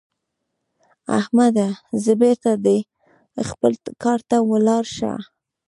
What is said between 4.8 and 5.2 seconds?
شه.